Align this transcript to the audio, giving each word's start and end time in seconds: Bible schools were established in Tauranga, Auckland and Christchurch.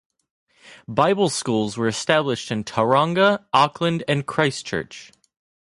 Bible 0.87 1.29
schools 1.29 1.77
were 1.77 1.87
established 1.87 2.49
in 2.51 2.63
Tauranga, 2.63 3.45
Auckland 3.53 4.03
and 4.07 4.25
Christchurch. 4.25 5.11